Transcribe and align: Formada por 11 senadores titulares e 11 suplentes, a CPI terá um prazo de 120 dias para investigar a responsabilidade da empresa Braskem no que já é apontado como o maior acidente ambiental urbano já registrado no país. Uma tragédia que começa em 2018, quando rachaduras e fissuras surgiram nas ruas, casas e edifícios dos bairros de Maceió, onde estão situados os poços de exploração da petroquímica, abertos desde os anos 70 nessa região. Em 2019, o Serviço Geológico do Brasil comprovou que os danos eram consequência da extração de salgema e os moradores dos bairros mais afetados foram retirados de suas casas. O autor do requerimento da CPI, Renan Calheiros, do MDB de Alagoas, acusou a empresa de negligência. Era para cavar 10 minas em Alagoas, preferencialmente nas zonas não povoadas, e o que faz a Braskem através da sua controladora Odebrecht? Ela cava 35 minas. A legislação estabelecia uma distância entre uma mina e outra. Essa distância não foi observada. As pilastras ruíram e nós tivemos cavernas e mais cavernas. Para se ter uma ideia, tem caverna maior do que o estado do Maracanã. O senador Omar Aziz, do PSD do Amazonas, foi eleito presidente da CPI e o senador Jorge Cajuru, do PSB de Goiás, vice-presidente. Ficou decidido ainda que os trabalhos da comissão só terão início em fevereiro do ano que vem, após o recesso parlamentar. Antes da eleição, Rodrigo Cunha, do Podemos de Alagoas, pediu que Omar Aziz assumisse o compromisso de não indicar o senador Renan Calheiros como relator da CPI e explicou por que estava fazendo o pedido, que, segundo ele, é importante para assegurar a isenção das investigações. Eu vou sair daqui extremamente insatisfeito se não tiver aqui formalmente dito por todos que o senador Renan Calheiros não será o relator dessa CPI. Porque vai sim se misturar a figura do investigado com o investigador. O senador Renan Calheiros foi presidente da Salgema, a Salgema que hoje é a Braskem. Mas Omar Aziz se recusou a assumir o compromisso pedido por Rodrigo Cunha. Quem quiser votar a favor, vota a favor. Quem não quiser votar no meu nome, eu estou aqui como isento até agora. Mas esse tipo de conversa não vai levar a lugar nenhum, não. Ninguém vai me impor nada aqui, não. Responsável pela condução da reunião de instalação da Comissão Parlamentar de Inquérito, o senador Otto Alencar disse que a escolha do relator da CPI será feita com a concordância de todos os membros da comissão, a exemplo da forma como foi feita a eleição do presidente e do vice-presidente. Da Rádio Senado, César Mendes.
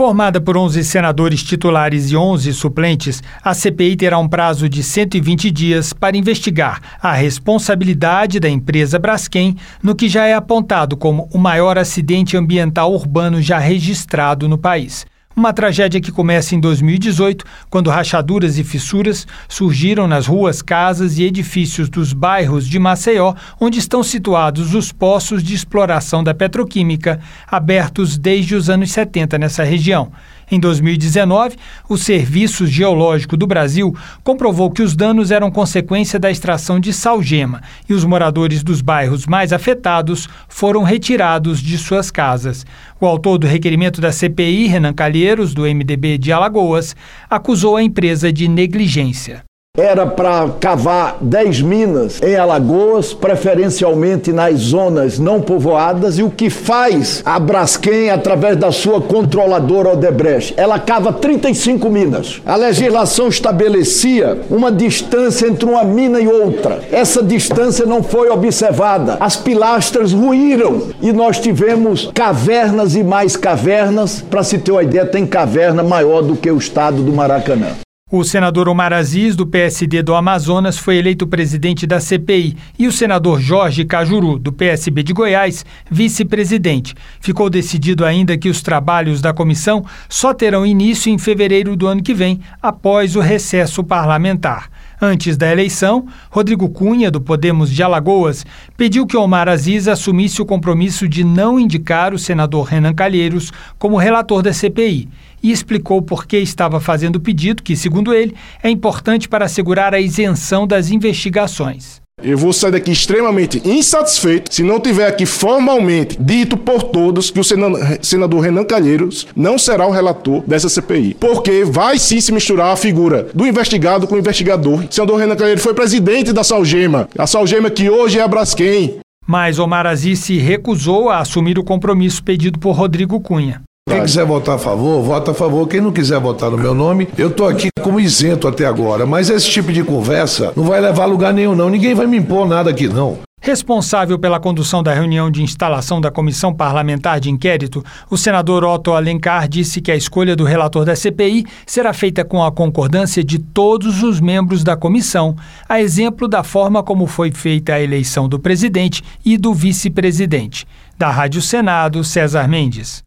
Formada 0.00 0.40
por 0.40 0.56
11 0.56 0.82
senadores 0.82 1.42
titulares 1.42 2.10
e 2.10 2.16
11 2.16 2.54
suplentes, 2.54 3.22
a 3.44 3.52
CPI 3.52 3.96
terá 3.96 4.18
um 4.18 4.26
prazo 4.26 4.66
de 4.66 4.82
120 4.82 5.50
dias 5.50 5.92
para 5.92 6.16
investigar 6.16 6.80
a 7.02 7.12
responsabilidade 7.12 8.40
da 8.40 8.48
empresa 8.48 8.98
Braskem 8.98 9.58
no 9.82 9.94
que 9.94 10.08
já 10.08 10.24
é 10.24 10.32
apontado 10.32 10.96
como 10.96 11.28
o 11.34 11.36
maior 11.36 11.76
acidente 11.76 12.34
ambiental 12.34 12.94
urbano 12.94 13.42
já 13.42 13.58
registrado 13.58 14.48
no 14.48 14.56
país. 14.56 15.04
Uma 15.40 15.54
tragédia 15.54 16.02
que 16.02 16.12
começa 16.12 16.54
em 16.54 16.60
2018, 16.60 17.46
quando 17.70 17.88
rachaduras 17.88 18.58
e 18.58 18.62
fissuras 18.62 19.26
surgiram 19.48 20.06
nas 20.06 20.26
ruas, 20.26 20.60
casas 20.60 21.16
e 21.16 21.22
edifícios 21.22 21.88
dos 21.88 22.12
bairros 22.12 22.68
de 22.68 22.78
Maceió, 22.78 23.34
onde 23.58 23.78
estão 23.78 24.02
situados 24.02 24.74
os 24.74 24.92
poços 24.92 25.42
de 25.42 25.54
exploração 25.54 26.22
da 26.22 26.34
petroquímica, 26.34 27.20
abertos 27.46 28.18
desde 28.18 28.54
os 28.54 28.68
anos 28.68 28.90
70 28.90 29.38
nessa 29.38 29.64
região. 29.64 30.12
Em 30.50 30.58
2019, 30.58 31.56
o 31.88 31.96
Serviço 31.96 32.66
Geológico 32.66 33.36
do 33.36 33.46
Brasil 33.46 33.94
comprovou 34.24 34.70
que 34.70 34.82
os 34.82 34.96
danos 34.96 35.30
eram 35.30 35.50
consequência 35.50 36.18
da 36.18 36.30
extração 36.30 36.80
de 36.80 36.92
salgema 36.92 37.62
e 37.88 37.94
os 37.94 38.04
moradores 38.04 38.64
dos 38.64 38.80
bairros 38.80 39.26
mais 39.26 39.52
afetados 39.52 40.28
foram 40.48 40.82
retirados 40.82 41.62
de 41.62 41.78
suas 41.78 42.10
casas. 42.10 42.66
O 43.00 43.06
autor 43.06 43.38
do 43.38 43.46
requerimento 43.46 44.00
da 44.00 44.10
CPI, 44.10 44.66
Renan 44.66 44.92
Calheiros, 44.92 45.54
do 45.54 45.62
MDB 45.62 46.18
de 46.18 46.32
Alagoas, 46.32 46.96
acusou 47.28 47.76
a 47.76 47.82
empresa 47.82 48.32
de 48.32 48.48
negligência. 48.48 49.49
Era 49.80 50.06
para 50.06 50.46
cavar 50.60 51.16
10 51.22 51.62
minas 51.62 52.20
em 52.22 52.36
Alagoas, 52.36 53.14
preferencialmente 53.14 54.30
nas 54.30 54.58
zonas 54.60 55.18
não 55.18 55.40
povoadas, 55.40 56.18
e 56.18 56.22
o 56.22 56.28
que 56.28 56.50
faz 56.50 57.22
a 57.24 57.40
Braskem 57.40 58.10
através 58.10 58.58
da 58.58 58.70
sua 58.70 59.00
controladora 59.00 59.94
Odebrecht? 59.94 60.52
Ela 60.54 60.78
cava 60.78 61.14
35 61.14 61.88
minas. 61.88 62.42
A 62.44 62.56
legislação 62.56 63.28
estabelecia 63.28 64.42
uma 64.50 64.70
distância 64.70 65.46
entre 65.46 65.64
uma 65.64 65.82
mina 65.82 66.20
e 66.20 66.28
outra. 66.28 66.80
Essa 66.92 67.22
distância 67.22 67.86
não 67.86 68.02
foi 68.02 68.28
observada. 68.28 69.16
As 69.18 69.36
pilastras 69.36 70.12
ruíram 70.12 70.88
e 71.00 71.10
nós 71.10 71.38
tivemos 71.38 72.10
cavernas 72.14 72.94
e 72.94 73.02
mais 73.02 73.34
cavernas. 73.34 74.20
Para 74.20 74.44
se 74.44 74.58
ter 74.58 74.72
uma 74.72 74.82
ideia, 74.82 75.06
tem 75.06 75.26
caverna 75.26 75.82
maior 75.82 76.20
do 76.20 76.36
que 76.36 76.50
o 76.50 76.58
estado 76.58 77.02
do 77.02 77.12
Maracanã. 77.14 77.68
O 78.12 78.24
senador 78.24 78.68
Omar 78.68 78.92
Aziz, 78.92 79.36
do 79.36 79.46
PSD 79.46 80.02
do 80.02 80.16
Amazonas, 80.16 80.76
foi 80.76 80.96
eleito 80.96 81.28
presidente 81.28 81.86
da 81.86 82.00
CPI 82.00 82.56
e 82.76 82.88
o 82.88 82.92
senador 82.92 83.40
Jorge 83.40 83.84
Cajuru, 83.84 84.36
do 84.36 84.52
PSB 84.52 85.04
de 85.04 85.12
Goiás, 85.12 85.64
vice-presidente. 85.88 86.92
Ficou 87.20 87.48
decidido 87.48 88.04
ainda 88.04 88.36
que 88.36 88.48
os 88.48 88.62
trabalhos 88.62 89.20
da 89.20 89.32
comissão 89.32 89.84
só 90.08 90.34
terão 90.34 90.66
início 90.66 91.08
em 91.08 91.18
fevereiro 91.18 91.76
do 91.76 91.86
ano 91.86 92.02
que 92.02 92.12
vem, 92.12 92.40
após 92.60 93.14
o 93.14 93.20
recesso 93.20 93.84
parlamentar. 93.84 94.68
Antes 95.02 95.38
da 95.38 95.50
eleição, 95.50 96.06
Rodrigo 96.30 96.68
Cunha, 96.68 97.10
do 97.10 97.22
Podemos 97.22 97.70
de 97.70 97.82
Alagoas, 97.82 98.44
pediu 98.76 99.06
que 99.06 99.16
Omar 99.16 99.48
Aziz 99.48 99.88
assumisse 99.88 100.42
o 100.42 100.44
compromisso 100.44 101.08
de 101.08 101.24
não 101.24 101.58
indicar 101.58 102.12
o 102.12 102.18
senador 102.18 102.66
Renan 102.66 102.92
Calheiros 102.92 103.50
como 103.78 103.96
relator 103.96 104.42
da 104.42 104.52
CPI 104.52 105.08
e 105.42 105.50
explicou 105.50 106.02
por 106.02 106.26
que 106.26 106.36
estava 106.36 106.78
fazendo 106.80 107.16
o 107.16 107.20
pedido, 107.20 107.62
que, 107.62 107.74
segundo 107.74 108.12
ele, 108.12 108.34
é 108.62 108.68
importante 108.68 109.26
para 109.26 109.46
assegurar 109.46 109.94
a 109.94 110.00
isenção 110.00 110.66
das 110.66 110.90
investigações. 110.90 112.02
Eu 112.22 112.36
vou 112.36 112.52
sair 112.52 112.72
daqui 112.72 112.90
extremamente 112.90 113.60
insatisfeito 113.64 114.52
se 114.52 114.62
não 114.62 114.80
tiver 114.80 115.06
aqui 115.06 115.26
formalmente 115.26 116.16
dito 116.20 116.56
por 116.56 116.84
todos 116.84 117.30
que 117.30 117.40
o 117.40 117.44
senador 117.44 118.40
Renan 118.40 118.64
Calheiros 118.64 119.26
não 119.34 119.58
será 119.58 119.86
o 119.86 119.90
relator 119.90 120.42
dessa 120.46 120.68
CPI. 120.68 121.16
Porque 121.18 121.64
vai 121.64 121.98
sim 121.98 122.20
se 122.20 122.32
misturar 122.32 122.72
a 122.72 122.76
figura 122.76 123.28
do 123.34 123.46
investigado 123.46 124.06
com 124.06 124.14
o 124.14 124.18
investigador. 124.18 124.84
O 124.84 124.92
senador 124.92 125.18
Renan 125.18 125.36
Calheiros 125.36 125.62
foi 125.62 125.74
presidente 125.74 126.32
da 126.32 126.44
Salgema, 126.44 127.08
a 127.16 127.26
Salgema 127.26 127.70
que 127.70 127.88
hoje 127.88 128.18
é 128.18 128.22
a 128.22 128.28
Braskem. 128.28 128.98
Mas 129.26 129.58
Omar 129.58 129.86
Aziz 129.86 130.18
se 130.18 130.38
recusou 130.38 131.08
a 131.08 131.18
assumir 131.18 131.58
o 131.58 131.64
compromisso 131.64 132.22
pedido 132.22 132.58
por 132.58 132.72
Rodrigo 132.72 133.20
Cunha. 133.20 133.62
Quem 133.90 134.02
quiser 134.02 134.24
votar 134.24 134.54
a 134.54 134.58
favor, 134.58 135.02
vota 135.02 135.32
a 135.32 135.34
favor. 135.34 135.66
Quem 135.66 135.80
não 135.80 135.90
quiser 135.90 136.20
votar 136.20 136.50
no 136.50 136.56
meu 136.56 136.74
nome, 136.74 137.08
eu 137.18 137.28
estou 137.28 137.48
aqui 137.48 137.68
como 137.82 137.98
isento 137.98 138.46
até 138.46 138.64
agora. 138.64 139.04
Mas 139.04 139.28
esse 139.28 139.50
tipo 139.50 139.72
de 139.72 139.82
conversa 139.82 140.52
não 140.54 140.64
vai 140.64 140.80
levar 140.80 141.02
a 141.02 141.06
lugar 141.06 141.32
nenhum, 141.32 141.56
não. 141.56 141.68
Ninguém 141.68 141.94
vai 141.94 142.06
me 142.06 142.16
impor 142.16 142.46
nada 142.46 142.70
aqui, 142.70 142.86
não. 142.86 143.18
Responsável 143.42 144.18
pela 144.18 144.38
condução 144.38 144.82
da 144.82 144.92
reunião 144.92 145.30
de 145.30 145.42
instalação 145.42 145.98
da 145.98 146.10
Comissão 146.10 146.54
Parlamentar 146.54 147.18
de 147.18 147.30
Inquérito, 147.30 147.82
o 148.10 148.16
senador 148.18 148.64
Otto 148.64 148.92
Alencar 148.92 149.48
disse 149.48 149.80
que 149.80 149.90
a 149.90 149.96
escolha 149.96 150.36
do 150.36 150.44
relator 150.44 150.84
da 150.84 150.94
CPI 150.94 151.46
será 151.66 151.94
feita 151.94 152.22
com 152.22 152.44
a 152.44 152.52
concordância 152.52 153.24
de 153.24 153.38
todos 153.38 154.02
os 154.02 154.20
membros 154.20 154.62
da 154.62 154.76
comissão, 154.76 155.34
a 155.66 155.80
exemplo 155.80 156.28
da 156.28 156.42
forma 156.42 156.82
como 156.82 157.06
foi 157.06 157.32
feita 157.32 157.72
a 157.72 157.80
eleição 157.80 158.28
do 158.28 158.38
presidente 158.38 159.02
e 159.24 159.38
do 159.38 159.54
vice-presidente. 159.54 160.66
Da 160.98 161.10
Rádio 161.10 161.40
Senado, 161.40 162.04
César 162.04 162.46
Mendes. 162.46 162.98